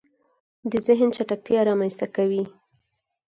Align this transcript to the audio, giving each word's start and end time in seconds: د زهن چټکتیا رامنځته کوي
د 0.71 0.73
زهن 0.85 1.09
چټکتیا 1.15 1.59
رامنځته 1.69 2.05
کوي 2.15 2.43